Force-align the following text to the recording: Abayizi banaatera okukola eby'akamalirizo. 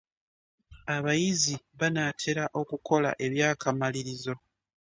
Abayizi 0.95 1.55
banaatera 1.79 2.43
okukola 2.59 3.09
eby'akamalirizo. 3.25 4.35